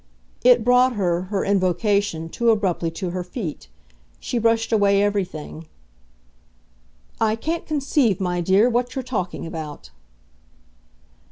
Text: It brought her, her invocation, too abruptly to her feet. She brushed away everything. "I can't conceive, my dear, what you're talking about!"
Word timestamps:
It 0.43 0.63
brought 0.63 0.93
her, 0.93 1.25
her 1.25 1.45
invocation, 1.45 2.27
too 2.27 2.49
abruptly 2.49 2.89
to 2.89 3.11
her 3.11 3.23
feet. 3.23 3.67
She 4.19 4.39
brushed 4.39 4.71
away 4.71 5.03
everything. 5.03 5.67
"I 7.19 7.35
can't 7.35 7.67
conceive, 7.67 8.19
my 8.19 8.41
dear, 8.41 8.67
what 8.67 8.95
you're 8.95 9.03
talking 9.03 9.45
about!" 9.45 9.91